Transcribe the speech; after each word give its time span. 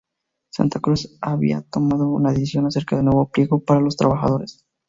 Santa 0.51 0.79
Cruz 0.79 1.19
había 1.21 1.61
tomado 1.61 2.09
una 2.09 2.31
decisión 2.31 2.65
acerca 2.65 2.95
del 2.95 3.05
nuevo 3.05 3.29
pliego 3.29 3.63
para 3.63 3.81
los 3.81 3.95
trabajadores. 3.97 4.65